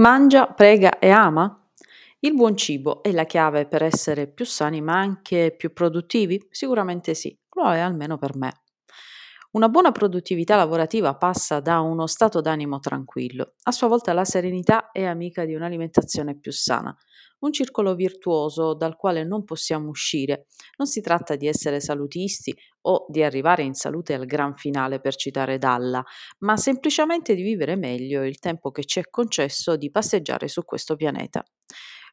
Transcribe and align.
Mangia, 0.00 0.46
prega 0.46 1.00
e 1.00 1.10
ama? 1.10 1.60
Il 2.20 2.34
buon 2.34 2.56
cibo 2.56 3.02
è 3.02 3.10
la 3.10 3.24
chiave 3.24 3.66
per 3.66 3.82
essere 3.82 4.28
più 4.28 4.44
sani 4.44 4.80
ma 4.80 4.96
anche 4.96 5.52
più 5.56 5.72
produttivi? 5.72 6.40
Sicuramente 6.50 7.14
sì, 7.14 7.36
lo 7.54 7.72
è 7.72 7.80
almeno 7.80 8.16
per 8.16 8.36
me. 8.36 8.52
Una 9.50 9.70
buona 9.70 9.92
produttività 9.92 10.56
lavorativa 10.56 11.16
passa 11.16 11.60
da 11.60 11.80
uno 11.80 12.06
stato 12.06 12.42
d'animo 12.42 12.80
tranquillo. 12.80 13.54
A 13.62 13.72
sua 13.72 13.88
volta 13.88 14.12
la 14.12 14.26
serenità 14.26 14.90
è 14.92 15.04
amica 15.04 15.46
di 15.46 15.54
un'alimentazione 15.54 16.38
più 16.38 16.52
sana. 16.52 16.94
Un 17.38 17.52
circolo 17.52 17.94
virtuoso 17.94 18.74
dal 18.74 18.94
quale 18.96 19.24
non 19.24 19.44
possiamo 19.44 19.88
uscire. 19.88 20.48
Non 20.76 20.86
si 20.86 21.00
tratta 21.00 21.34
di 21.34 21.46
essere 21.46 21.80
salutisti 21.80 22.54
o 22.82 23.06
di 23.08 23.22
arrivare 23.22 23.62
in 23.62 23.72
salute 23.72 24.12
al 24.12 24.26
gran 24.26 24.54
finale, 24.54 25.00
per 25.00 25.14
citare 25.16 25.56
Dalla, 25.56 26.04
ma 26.40 26.58
semplicemente 26.58 27.34
di 27.34 27.42
vivere 27.42 27.74
meglio 27.74 28.24
il 28.24 28.38
tempo 28.38 28.70
che 28.70 28.84
ci 28.84 29.00
è 29.00 29.08
concesso 29.08 29.76
di 29.76 29.90
passeggiare 29.90 30.48
su 30.48 30.62
questo 30.62 30.94
pianeta. 30.94 31.42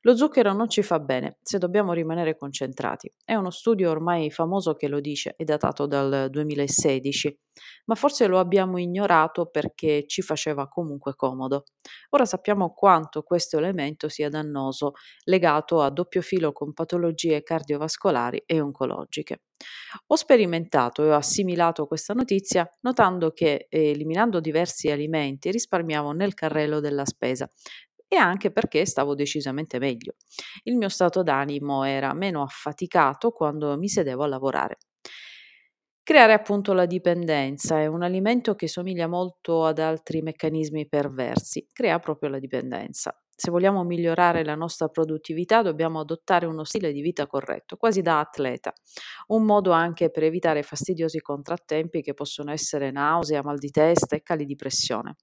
Lo 0.05 0.15
zucchero 0.15 0.53
non 0.53 0.69
ci 0.69 0.83
fa 0.83 0.99
bene 0.99 1.39
se 1.41 1.57
dobbiamo 1.57 1.91
rimanere 1.91 2.37
concentrati. 2.37 3.11
È 3.23 3.33
uno 3.33 3.49
studio 3.49 3.89
ormai 3.89 4.29
famoso 4.29 4.75
che 4.75 4.87
lo 4.87 4.99
dice, 4.99 5.33
è 5.35 5.43
datato 5.43 5.87
dal 5.87 6.27
2016, 6.29 7.39
ma 7.85 7.95
forse 7.95 8.27
lo 8.27 8.37
abbiamo 8.37 8.77
ignorato 8.77 9.47
perché 9.47 10.05
ci 10.05 10.21
faceva 10.21 10.67
comunque 10.67 11.15
comodo. 11.15 11.63
Ora 12.11 12.25
sappiamo 12.25 12.71
quanto 12.71 13.23
questo 13.23 13.57
elemento 13.57 14.07
sia 14.07 14.29
dannoso, 14.29 14.91
legato 15.23 15.81
a 15.81 15.89
doppio 15.89 16.21
filo 16.21 16.51
con 16.51 16.73
patologie 16.73 17.41
cardiovascolari 17.41 18.43
e 18.45 18.59
oncologiche. 18.61 19.41
Ho 20.07 20.15
sperimentato 20.15 21.03
e 21.03 21.09
ho 21.11 21.15
assimilato 21.15 21.87
questa 21.87 22.13
notizia 22.13 22.69
notando 22.81 23.31
che 23.31 23.67
eliminando 23.69 24.39
diversi 24.41 24.91
alimenti 24.91 25.49
risparmiavo 25.49 26.11
nel 26.11 26.33
carrello 26.33 26.79
della 26.79 27.05
spesa, 27.05 27.49
e 28.07 28.15
anche 28.17 28.51
perché 28.51 28.85
stavo 28.85 29.15
decisamente 29.15 29.79
meglio. 29.79 30.13
Il 30.63 30.75
mio 30.75 30.89
stato 30.89 31.23
d'animo 31.23 31.83
era 31.83 32.13
meno 32.13 32.41
affaticato 32.41 33.31
quando 33.31 33.77
mi 33.77 33.87
sedevo 33.89 34.23
a 34.23 34.27
lavorare. 34.27 34.77
Creare 36.03 36.33
appunto 36.33 36.73
la 36.73 36.85
dipendenza 36.85 37.79
è 37.79 37.87
un 37.87 38.03
alimento 38.03 38.53
che 38.53 38.67
somiglia 38.67 39.07
molto 39.07 39.65
ad 39.65 39.79
altri 39.79 40.21
meccanismi 40.21 40.87
perversi, 40.87 41.67
crea 41.73 41.97
proprio 41.99 42.29
la 42.29 42.37
dipendenza. 42.39 43.19
Se 43.35 43.49
vogliamo 43.49 43.83
migliorare 43.83 44.45
la 44.45 44.53
nostra 44.55 44.87
produttività 44.87 45.61
dobbiamo 45.63 45.99
adottare 45.99 46.45
uno 46.45 46.63
stile 46.63 46.91
di 46.93 47.01
vita 47.01 47.25
corretto, 47.25 47.75
quasi 47.75 48.01
da 48.01 48.19
atleta, 48.19 48.71
un 49.27 49.43
modo 49.45 49.71
anche 49.71 50.11
per 50.11 50.23
evitare 50.23 50.61
fastidiosi 50.61 51.19
contrattempi 51.21 52.01
che 52.03 52.13
possono 52.13 52.51
essere 52.51 52.91
nausea, 52.91 53.41
mal 53.43 53.57
di 53.57 53.71
testa 53.71 54.15
e 54.15 54.21
cali 54.21 54.45
di 54.45 54.55
pressione. 54.55 55.15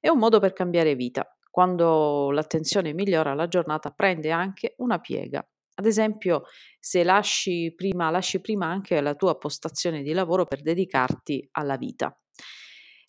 È 0.00 0.08
un 0.08 0.18
modo 0.18 0.40
per 0.40 0.52
cambiare 0.54 0.94
vita, 0.94 1.35
quando 1.56 2.30
l'attenzione 2.32 2.92
migliora, 2.92 3.32
la 3.32 3.48
giornata 3.48 3.90
prende 3.90 4.30
anche 4.30 4.74
una 4.76 4.98
piega. 4.98 5.42
Ad 5.76 5.86
esempio, 5.86 6.42
se 6.78 7.02
lasci 7.02 7.72
prima, 7.74 8.10
lasci 8.10 8.42
prima 8.42 8.66
anche 8.66 9.00
la 9.00 9.14
tua 9.14 9.38
postazione 9.38 10.02
di 10.02 10.12
lavoro 10.12 10.44
per 10.44 10.60
dedicarti 10.60 11.48
alla 11.52 11.78
vita. 11.78 12.14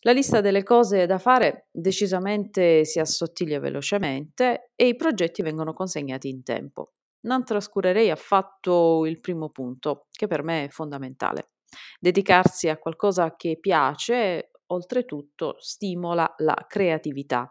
La 0.03 0.14
lista 0.14 0.40
delle 0.40 0.64
cose 0.64 1.06
da 1.06 1.18
fare 1.18 1.68
decisamente 1.73 2.86
si 2.86 3.00
assottiglia 3.00 3.59
velocemente 3.59 4.72
e 4.75 4.88
i 4.88 4.95
progetti 4.95 5.42
vengono 5.42 5.73
consegnati 5.73 6.30
in 6.30 6.42
tempo. 6.44 6.94
Non 7.23 7.44
trascurerei 7.44 8.09
affatto 8.09 9.06
il 9.06 9.20
primo 9.20 9.50
punto, 9.50 10.08
che 10.09 10.28
per 10.28 10.44
me 10.44 10.64
è 10.64 10.70
fondamentale. 10.70 11.50
Dedicarsi 12.00 12.70
a 12.70 12.78
qualcosa 12.78 13.36
che 13.36 13.58
piace, 13.59 14.52
oltretutto, 14.68 15.58
stimola 15.59 16.34
la 16.38 16.66
creatività 16.66 17.50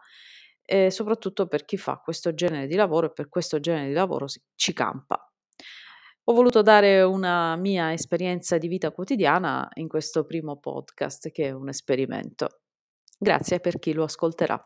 e 0.69 0.91
soprattutto 0.91 1.47
per 1.47 1.63
chi 1.63 1.77
fa 1.77 2.01
questo 2.03 2.33
genere 2.33 2.67
di 2.67 2.75
lavoro 2.75 3.07
e 3.07 3.13
per 3.13 3.29
questo 3.29 3.61
genere 3.61 3.87
di 3.87 3.93
lavoro 3.93 4.27
si, 4.27 4.41
ci 4.53 4.73
campa. 4.73 5.31
Ho 6.25 6.33
voluto 6.33 6.61
dare 6.61 7.03
una 7.03 7.55
mia 7.55 7.93
esperienza 7.93 8.57
di 8.57 8.67
vita 8.67 8.91
quotidiana 8.91 9.69
in 9.75 9.87
questo 9.87 10.25
primo 10.25 10.57
podcast 10.57 11.29
che 11.31 11.45
è 11.45 11.51
un 11.51 11.69
esperimento. 11.69 12.59
Grazie 13.17 13.61
per 13.61 13.79
chi 13.79 13.93
lo 13.93 14.03
ascolterà. 14.03 14.61